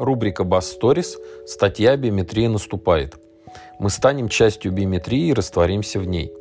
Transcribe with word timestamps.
Рубрика 0.00 0.44
«Бас 0.44 0.74
Stories. 0.74 1.18
Статья 1.46 1.94
«Биометрия 1.94 2.48
наступает». 2.48 3.16
Мы 3.78 3.90
станем 3.90 4.30
частью 4.30 4.72
биометрии 4.72 5.26
и 5.26 5.34
растворимся 5.34 6.00
в 6.00 6.06
ней. 6.06 6.32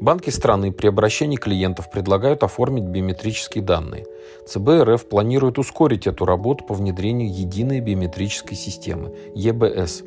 Банки 0.00 0.30
страны 0.30 0.72
при 0.72 0.86
обращении 0.86 1.36
клиентов 1.36 1.90
предлагают 1.90 2.42
оформить 2.42 2.84
биометрические 2.84 3.62
данные. 3.62 4.06
ЦБ 4.46 4.84
РФ 4.84 5.06
планирует 5.06 5.58
ускорить 5.58 6.06
эту 6.06 6.24
работу 6.24 6.64
по 6.64 6.72
внедрению 6.72 7.28
единой 7.28 7.80
биометрической 7.80 8.56
системы– 8.56 9.14
ЕБС. 9.34 10.04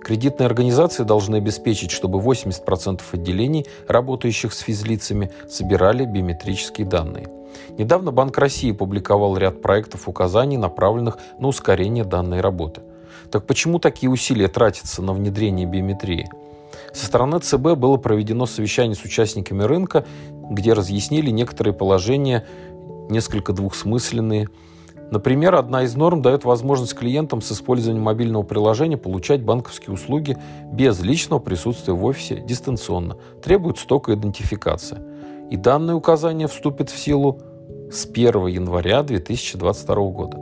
Кредитные 0.00 0.46
организации 0.46 1.04
должны 1.04 1.36
обеспечить, 1.36 1.92
чтобы 1.92 2.18
80% 2.18 3.02
отделений, 3.12 3.66
работающих 3.86 4.52
с 4.52 4.58
физлицами, 4.58 5.30
собирали 5.48 6.04
биометрические 6.04 6.88
данные. 6.88 7.28
Недавно 7.78 8.12
Банк 8.12 8.36
России 8.38 8.72
публиковал 8.72 9.36
ряд 9.36 9.62
проектов 9.62 10.08
указаний, 10.08 10.56
направленных 10.56 11.18
на 11.38 11.48
ускорение 11.48 12.04
данной 12.04 12.40
работы. 12.40 12.82
Так 13.30 13.46
почему 13.46 13.78
такие 13.78 14.10
усилия 14.10 14.48
тратятся 14.48 15.02
на 15.02 15.12
внедрение 15.12 15.66
биометрии? 15.66 16.28
Со 16.92 17.06
стороны 17.06 17.38
ЦБ 17.38 17.74
было 17.76 17.96
проведено 17.96 18.46
совещание 18.46 18.94
с 18.94 19.04
участниками 19.04 19.62
рынка, 19.62 20.04
где 20.50 20.72
разъяснили 20.72 21.30
некоторые 21.30 21.74
положения, 21.74 22.46
несколько 23.08 23.52
двухсмысленные. 23.52 24.48
Например, 25.10 25.54
одна 25.56 25.82
из 25.82 25.94
норм 25.94 26.22
дает 26.22 26.44
возможность 26.44 26.94
клиентам 26.94 27.42
с 27.42 27.52
использованием 27.52 28.04
мобильного 28.04 28.42
приложения 28.42 28.96
получать 28.96 29.42
банковские 29.42 29.92
услуги 29.92 30.38
без 30.72 31.00
личного 31.00 31.38
присутствия 31.38 31.92
в 31.92 32.04
офисе 32.04 32.42
дистанционно. 32.46 33.18
Требуется 33.42 33.86
только 33.86 34.14
идентификация. 34.14 35.02
И 35.52 35.56
данное 35.58 35.94
указание 35.94 36.48
вступит 36.48 36.88
в 36.88 36.98
силу 36.98 37.42
с 37.90 38.06
1 38.06 38.46
января 38.46 39.02
2022 39.02 39.94
года. 40.08 40.38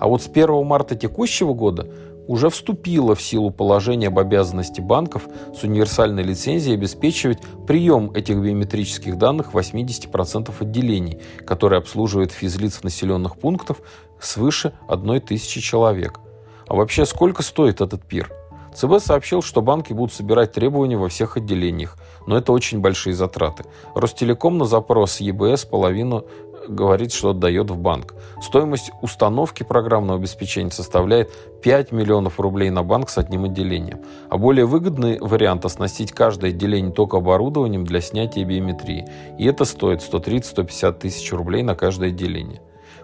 А 0.00 0.08
вот 0.08 0.22
с 0.22 0.28
1 0.28 0.64
марта 0.64 0.96
текущего 0.96 1.52
года 1.52 1.86
уже 2.26 2.48
вступило 2.48 3.14
в 3.14 3.20
силу 3.20 3.50
положение 3.50 4.08
об 4.08 4.18
обязанности 4.18 4.80
банков 4.80 5.28
с 5.54 5.62
универсальной 5.62 6.22
лицензией 6.22 6.74
обеспечивать 6.74 7.40
прием 7.66 8.12
этих 8.12 8.38
биометрических 8.38 9.18
данных 9.18 9.52
в 9.52 9.58
80% 9.58 10.50
отделений, 10.58 11.20
которые 11.44 11.76
обслуживают 11.76 12.32
физлиц 12.32 12.76
в 12.76 12.84
населенных 12.84 13.36
пунктах 13.36 13.76
свыше 14.18 14.72
1 14.88 15.20
тысячи 15.20 15.60
человек. 15.60 16.18
А 16.66 16.74
вообще 16.74 17.04
сколько 17.04 17.42
стоит 17.42 17.82
этот 17.82 18.04
пир? 18.04 18.32
ЦБ 18.76 19.00
сообщил, 19.00 19.40
что 19.40 19.62
банки 19.62 19.94
будут 19.94 20.12
собирать 20.12 20.52
требования 20.52 20.98
во 20.98 21.08
всех 21.08 21.38
отделениях, 21.38 21.96
но 22.26 22.36
это 22.36 22.52
очень 22.52 22.80
большие 22.80 23.14
затраты. 23.14 23.64
Ростелеком 23.94 24.58
на 24.58 24.66
запрос 24.66 25.20
ЕБС 25.20 25.64
половину 25.64 26.26
говорит, 26.68 27.12
что 27.12 27.30
отдает 27.30 27.70
в 27.70 27.78
банк. 27.78 28.14
Стоимость 28.42 28.90
установки 29.00 29.62
программного 29.62 30.18
обеспечения 30.18 30.70
составляет 30.70 31.30
5 31.62 31.92
миллионов 31.92 32.38
рублей 32.38 32.70
на 32.70 32.82
банк 32.82 33.08
с 33.08 33.16
одним 33.18 33.44
отделением. 33.44 34.00
А 34.28 34.36
более 34.36 34.66
выгодный 34.66 35.18
вариант 35.20 35.64
оснастить 35.64 36.12
каждое 36.12 36.50
отделение 36.50 36.92
только 36.92 37.16
оборудованием 37.16 37.84
для 37.84 38.00
снятия 38.00 38.44
биометрии. 38.44 39.08
И 39.38 39.46
это 39.46 39.64
стоит 39.64 40.00
130-150 40.00 40.92
тысяч 40.98 41.32
рублей 41.32 41.62
на 41.62 41.76
каждое 41.76 42.10
отделение. 42.10 42.60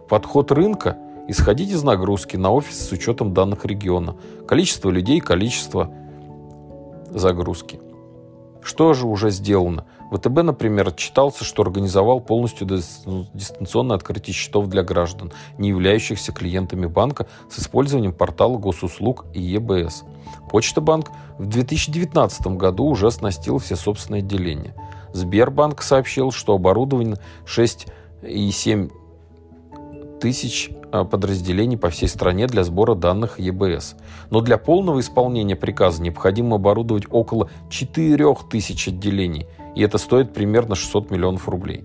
Подход 0.08 0.52
рынка– 0.52 0.98
исходить 1.28 1.70
из 1.70 1.82
нагрузки 1.82 2.36
на 2.36 2.50
офис 2.50 2.88
с 2.88 2.92
учетом 2.92 3.34
данных 3.34 3.64
региона, 3.64 4.16
количество 4.46 4.90
людей, 4.90 5.20
количество 5.20 5.92
загрузки. 7.10 7.80
Что 8.62 8.94
же 8.94 9.06
уже 9.06 9.30
сделано? 9.30 9.86
ВТБ, 10.12 10.42
например, 10.42 10.88
отчитался, 10.88 11.42
что 11.42 11.62
организовал 11.62 12.20
полностью 12.20 12.66
дистанционное 12.66 13.96
открытие 13.96 14.34
счетов 14.34 14.68
для 14.68 14.84
граждан, 14.84 15.32
не 15.58 15.70
являющихся 15.70 16.32
клиентами 16.32 16.86
банка, 16.86 17.26
с 17.50 17.58
использованием 17.58 18.12
портала 18.12 18.58
госуслуг 18.58 19.24
и 19.32 19.40
ЕБС. 19.40 20.04
Почта 20.50 20.80
Банк 20.80 21.10
в 21.38 21.46
2019 21.46 22.46
году 22.58 22.84
уже 22.84 23.08
оснастил 23.08 23.58
все 23.58 23.74
собственные 23.74 24.20
отделения. 24.20 24.74
Сбербанк 25.12 25.82
сообщил, 25.82 26.30
что 26.30 26.54
оборудование 26.54 27.16
6,7 27.46 28.92
тысяч 30.22 30.70
а, 30.90 31.04
подразделений 31.04 31.76
по 31.76 31.90
всей 31.90 32.08
стране 32.08 32.46
для 32.46 32.64
сбора 32.64 32.94
данных 32.94 33.38
ЕБС. 33.38 33.96
Но 34.30 34.40
для 34.40 34.56
полного 34.56 35.00
исполнения 35.00 35.56
приказа 35.56 36.00
необходимо 36.00 36.56
оборудовать 36.56 37.04
около 37.10 37.50
4000 37.68 38.88
отделений– 38.88 39.46
и 39.74 39.82
это 39.82 39.98
стоит 39.98 40.32
примерно 40.32 40.74
600 40.74 41.10
миллионов 41.10 41.48
рублей. 41.48 41.84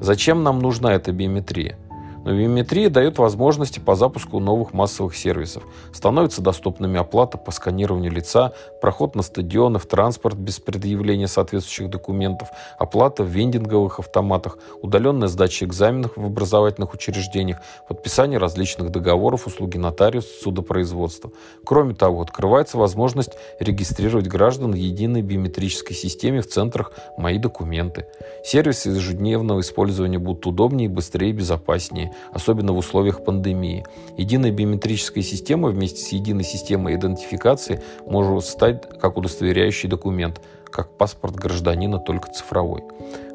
Зачем 0.00 0.42
нам 0.42 0.58
нужна 0.58 0.94
эта 0.94 1.12
биометрия? 1.12 1.78
Но 2.24 2.32
биометрия 2.32 2.88
дает 2.88 3.18
возможности 3.18 3.80
по 3.80 3.96
запуску 3.96 4.38
новых 4.38 4.72
массовых 4.72 5.16
сервисов. 5.16 5.64
Становится 5.92 6.40
доступными 6.40 6.98
оплата 6.98 7.36
по 7.36 7.50
сканированию 7.50 8.12
лица, 8.12 8.52
проход 8.80 9.16
на 9.16 9.22
стадионы, 9.22 9.78
в 9.78 9.86
транспорт 9.86 10.36
без 10.36 10.60
предъявления 10.60 11.26
соответствующих 11.26 11.90
документов, 11.90 12.48
оплата 12.78 13.24
в 13.24 13.26
вендинговых 13.26 13.98
автоматах, 13.98 14.58
удаленная 14.82 15.28
сдача 15.28 15.64
экзаменов 15.64 16.12
в 16.16 16.24
образовательных 16.24 16.94
учреждениях, 16.94 17.58
подписание 17.88 18.38
различных 18.38 18.90
договоров, 18.90 19.46
услуги 19.46 19.76
нотариуса, 19.76 20.28
судопроизводства. 20.42 21.32
Кроме 21.64 21.94
того, 21.94 22.22
открывается 22.22 22.78
возможность 22.78 23.32
регистрировать 23.58 24.28
граждан 24.28 24.72
в 24.72 24.76
единой 24.76 25.22
биометрической 25.22 25.96
системе 25.96 26.40
в 26.40 26.48
центрах 26.48 26.92
«Мои 27.18 27.38
документы». 27.38 28.06
Сервисы 28.44 28.90
ежедневного 28.90 29.60
использования 29.60 30.18
будут 30.18 30.46
удобнее, 30.46 30.88
быстрее 30.88 31.30
и 31.30 31.32
безопаснее 31.32 32.11
особенно 32.32 32.72
в 32.72 32.78
условиях 32.78 33.24
пандемии. 33.24 33.84
Единая 34.16 34.50
биометрическая 34.50 35.22
система 35.22 35.68
вместе 35.68 36.00
с 36.00 36.08
единой 36.08 36.44
системой 36.44 36.94
идентификации 36.96 37.82
может 38.06 38.44
стать 38.44 38.88
как 38.98 39.16
удостоверяющий 39.16 39.88
документ, 39.88 40.40
как 40.70 40.96
паспорт 40.96 41.36
гражданина, 41.36 41.98
только 41.98 42.32
цифровой. 42.32 42.82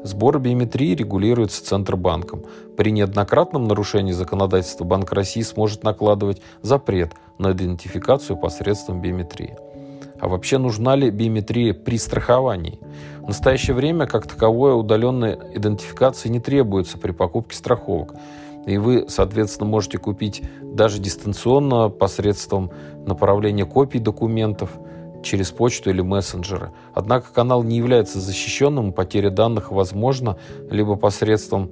Сбор 0.02 0.38
биометрии 0.38 0.94
регулируется 0.94 1.64
Центробанком. 1.64 2.44
При 2.76 2.90
неоднократном 2.90 3.64
нарушении 3.64 4.12
законодательства 4.12 4.84
Банк 4.84 5.12
России 5.12 5.42
сможет 5.42 5.82
накладывать 5.84 6.40
запрет 6.62 7.12
на 7.38 7.52
идентификацию 7.52 8.36
посредством 8.36 9.00
биометрии. 9.00 9.56
А 10.20 10.28
вообще 10.28 10.58
нужна 10.58 10.96
ли 10.96 11.10
биометрия 11.10 11.72
при 11.72 11.96
страховании? 11.96 12.80
В 13.20 13.28
настоящее 13.28 13.74
время 13.74 14.06
как 14.06 14.26
таковое 14.26 14.74
удаленная 14.74 15.38
идентификация 15.54 16.30
не 16.30 16.40
требуется 16.40 16.98
при 16.98 17.12
покупке 17.12 17.56
страховок. 17.56 18.14
И 18.68 18.76
вы, 18.76 19.06
соответственно, 19.08 19.68
можете 19.68 19.96
купить 19.96 20.42
даже 20.60 20.98
дистанционно 20.98 21.88
посредством 21.88 22.70
направления 23.06 23.64
копий 23.64 23.98
документов 23.98 24.78
через 25.22 25.50
почту 25.50 25.88
или 25.88 26.02
мессенджеры. 26.02 26.72
Однако 26.92 27.32
канал 27.32 27.62
не 27.62 27.78
является 27.78 28.20
защищенным, 28.20 28.92
потеря 28.92 29.30
данных 29.30 29.72
возможна 29.72 30.36
либо 30.70 30.96
посредством 30.96 31.70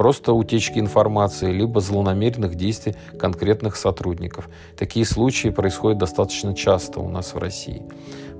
просто 0.00 0.32
утечки 0.32 0.78
информации, 0.78 1.52
либо 1.52 1.82
злонамеренных 1.82 2.54
действий 2.54 2.94
конкретных 3.18 3.76
сотрудников. 3.76 4.48
Такие 4.74 5.04
случаи 5.04 5.50
происходят 5.50 5.98
достаточно 5.98 6.54
часто 6.54 7.00
у 7.00 7.08
нас 7.10 7.34
в 7.34 7.38
России. 7.38 7.82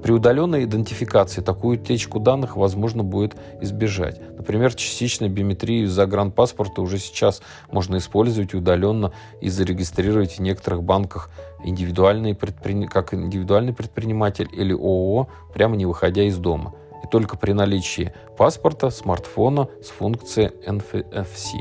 При 0.02 0.12
удаленной 0.12 0.64
идентификации 0.64 1.42
такую 1.42 1.78
утечку 1.78 2.18
данных 2.18 2.56
возможно 2.56 3.04
будет 3.04 3.36
избежать. 3.60 4.22
Например, 4.38 4.72
частичную 4.72 5.30
биометрию 5.30 5.86
загранпаспорта 5.86 6.80
уже 6.80 6.96
сейчас 6.96 7.42
можно 7.70 7.98
использовать 7.98 8.54
удаленно 8.54 9.12
и 9.42 9.50
зарегистрировать 9.50 10.38
в 10.38 10.40
некоторых 10.40 10.82
банках 10.82 11.28
индивидуальный 11.62 12.34
предпри... 12.34 12.86
как 12.86 13.12
индивидуальный 13.12 13.74
предприниматель 13.74 14.48
или 14.50 14.72
ООО, 14.72 15.28
прямо 15.52 15.76
не 15.76 15.84
выходя 15.84 16.22
из 16.22 16.38
дома. 16.38 16.72
И 17.02 17.06
только 17.06 17.36
при 17.36 17.52
наличии 17.52 18.12
паспорта, 18.36 18.90
смартфона 18.90 19.68
с 19.82 19.88
функцией 19.88 20.52
NFC. 20.66 21.60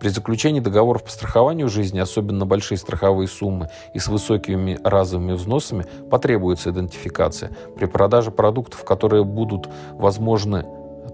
При 0.00 0.08
заключении 0.08 0.60
договоров 0.60 1.04
по 1.04 1.10
страхованию 1.10 1.68
жизни, 1.68 1.98
особенно 1.98 2.46
большие 2.46 2.78
страховые 2.78 3.28
суммы 3.28 3.68
и 3.94 3.98
с 3.98 4.08
высокими 4.08 4.78
разовыми 4.84 5.32
взносами, 5.32 5.86
потребуется 6.10 6.70
идентификация. 6.70 7.50
При 7.76 7.86
продаже 7.86 8.30
продуктов, 8.30 8.84
которые 8.84 9.24
будут 9.24 9.68
возможны 9.92 10.64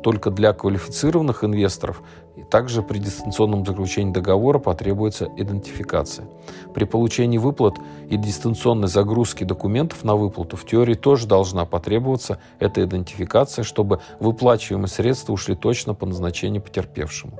только 0.05 0.31
для 0.31 0.53
квалифицированных 0.53 1.45
инвесторов, 1.45 2.03
и 2.37 2.43
также 2.43 2.83
при 2.83 2.99
дистанционном 2.99 3.65
заключении 3.65 4.13
договора 4.13 4.59
потребуется 4.59 5.33
идентификация. 5.39 6.29
При 6.75 6.85
получении 6.85 7.39
выплат 7.39 7.79
и 8.11 8.19
дистанционной 8.19 8.89
загрузки 8.89 9.45
документов 9.45 10.05
на 10.05 10.15
выплату 10.15 10.59
в 10.59 10.67
теории 10.67 10.95
тоже 10.95 11.27
должна 11.27 11.65
потребоваться 11.65 12.39
эта 12.59 12.85
идентификация, 12.85 13.63
чтобы 13.63 14.01
выплачиваемые 14.21 14.89
средства 14.89 15.33
ушли 15.33 15.57
точно 15.57 15.95
по 15.95 16.05
назначению 16.05 16.61
потерпевшему 16.61 17.39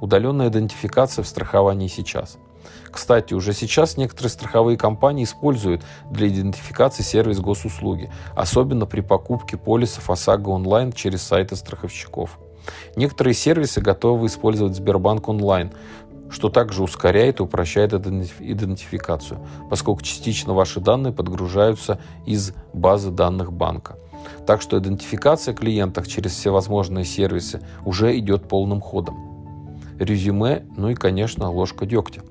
удаленная 0.00 0.48
идентификация 0.48 1.22
в 1.22 1.28
страховании 1.28 1.86
сейчас. 1.86 2.36
Кстати, 2.90 3.34
уже 3.34 3.52
сейчас 3.52 3.96
некоторые 3.96 4.30
страховые 4.30 4.76
компании 4.76 5.24
используют 5.24 5.82
для 6.10 6.28
идентификации 6.28 7.02
сервис 7.02 7.40
госуслуги, 7.40 8.10
особенно 8.36 8.86
при 8.86 9.00
покупке 9.00 9.56
полисов 9.56 10.10
ОСАГО 10.10 10.50
онлайн 10.50 10.92
через 10.92 11.22
сайты 11.22 11.56
страховщиков. 11.56 12.38
Некоторые 12.96 13.34
сервисы 13.34 13.80
готовы 13.80 14.26
использовать 14.26 14.76
Сбербанк 14.76 15.28
онлайн, 15.28 15.72
что 16.30 16.48
также 16.48 16.82
ускоряет 16.82 17.40
и 17.40 17.42
упрощает 17.42 17.92
идентификацию, 17.92 19.40
поскольку 19.68 20.02
частично 20.02 20.54
ваши 20.54 20.80
данные 20.80 21.12
подгружаются 21.12 21.98
из 22.24 22.54
базы 22.72 23.10
данных 23.10 23.52
банка. 23.52 23.98
Так 24.46 24.62
что 24.62 24.78
идентификация 24.78 25.52
клиентов 25.52 26.06
через 26.06 26.32
всевозможные 26.32 27.04
сервисы 27.04 27.60
уже 27.84 28.16
идет 28.18 28.48
полным 28.48 28.80
ходом. 28.80 29.18
Резюме, 29.98 30.64
ну 30.76 30.90
и, 30.90 30.94
конечно, 30.94 31.50
ложка 31.50 31.84
дегтя. 31.86 32.22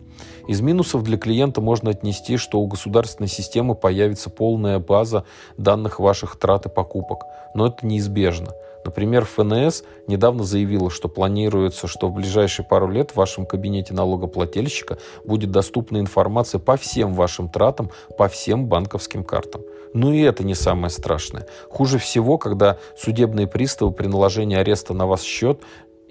Из 0.47 0.61
минусов 0.61 1.03
для 1.03 1.17
клиента 1.17 1.61
можно 1.61 1.91
отнести, 1.91 2.37
что 2.37 2.59
у 2.59 2.67
государственной 2.67 3.29
системы 3.29 3.75
появится 3.75 4.29
полная 4.29 4.79
база 4.79 5.25
данных 5.57 5.99
ваших 5.99 6.37
трат 6.37 6.65
и 6.65 6.69
покупок, 6.69 7.23
но 7.53 7.67
это 7.67 7.85
неизбежно. 7.85 8.51
Например, 8.83 9.25
ФНС 9.25 9.83
недавно 10.07 10.43
заявила, 10.43 10.89
что 10.89 11.07
планируется, 11.07 11.87
что 11.87 12.07
в 12.07 12.13
ближайшие 12.13 12.65
пару 12.65 12.89
лет 12.89 13.11
в 13.11 13.15
вашем 13.15 13.45
кабинете 13.45 13.93
налогоплательщика 13.93 14.97
будет 15.23 15.51
доступна 15.51 15.99
информация 15.99 16.59
по 16.59 16.77
всем 16.77 17.13
вашим 17.13 17.49
тратам, 17.49 17.91
по 18.17 18.27
всем 18.27 18.65
банковским 18.65 19.23
картам. 19.23 19.61
Ну 19.93 20.13
и 20.13 20.21
это 20.21 20.43
не 20.43 20.55
самое 20.55 20.89
страшное. 20.89 21.47
Хуже 21.69 21.99
всего, 21.99 22.37
когда 22.37 22.77
судебные 22.97 23.47
приставы 23.47 23.91
при 23.91 24.07
наложении 24.07 24.57
ареста 24.57 24.93
на 24.93 25.05
вас 25.05 25.21
счет 25.21 25.61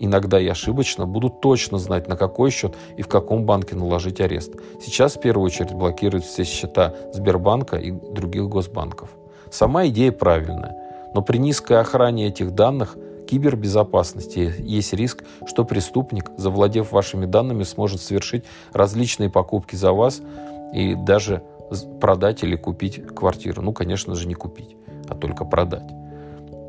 иногда 0.00 0.40
и 0.40 0.48
ошибочно, 0.48 1.06
будут 1.06 1.40
точно 1.40 1.78
знать, 1.78 2.08
на 2.08 2.16
какой 2.16 2.50
счет 2.50 2.74
и 2.96 3.02
в 3.02 3.08
каком 3.08 3.44
банке 3.44 3.76
наложить 3.76 4.20
арест. 4.20 4.54
Сейчас 4.80 5.16
в 5.16 5.20
первую 5.20 5.46
очередь 5.46 5.72
блокируют 5.72 6.24
все 6.24 6.44
счета 6.44 6.94
Сбербанка 7.12 7.76
и 7.76 7.92
других 7.92 8.48
госбанков. 8.48 9.10
Сама 9.50 9.86
идея 9.88 10.12
правильная, 10.12 10.76
но 11.14 11.22
при 11.22 11.38
низкой 11.38 11.80
охране 11.80 12.28
этих 12.28 12.54
данных 12.54 12.96
кибербезопасности 13.28 14.54
есть 14.58 14.92
риск, 14.92 15.22
что 15.46 15.64
преступник, 15.64 16.30
завладев 16.36 16.90
вашими 16.90 17.26
данными, 17.26 17.62
сможет 17.62 18.00
совершить 18.00 18.44
различные 18.72 19.30
покупки 19.30 19.76
за 19.76 19.92
вас 19.92 20.20
и 20.74 20.94
даже 20.94 21.42
продать 22.00 22.42
или 22.42 22.56
купить 22.56 23.04
квартиру. 23.06 23.62
Ну, 23.62 23.72
конечно 23.72 24.14
же, 24.14 24.26
не 24.26 24.34
купить, 24.34 24.76
а 25.08 25.14
только 25.14 25.44
продать. 25.44 25.99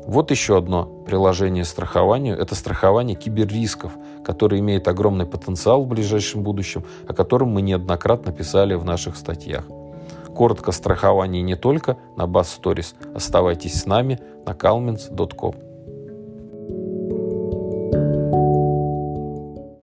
Вот 0.06 0.30
еще 0.30 0.58
одно 0.58 0.84
приложение 0.84 1.64
страхованию– 1.64 2.36
это 2.38 2.54
страхование 2.54 3.16
киберрисков, 3.16 3.92
которое 4.24 4.60
имеет 4.60 4.88
огромный 4.88 5.26
потенциал 5.26 5.84
в 5.84 5.88
ближайшем 5.88 6.42
будущем, 6.42 6.84
о 7.08 7.14
котором 7.14 7.50
мы 7.50 7.62
неоднократно 7.62 8.32
писали 8.32 8.74
в 8.74 8.84
наших 8.84 9.16
статьях. 9.16 9.64
Коротко 10.34 10.72
страхование 10.72 11.42
не 11.42 11.56
только 11.56 11.96
на 12.16 12.22
Bass 12.22 12.48
Stories. 12.60 12.94
Оставайтесь 13.14 13.80
с 13.80 13.86
нами 13.86 14.18
на 14.44 14.52
calmins.com. 14.52 15.71